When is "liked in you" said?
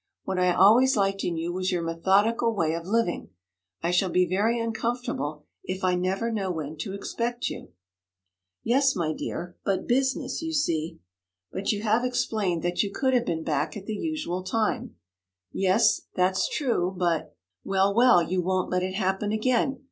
0.97-1.53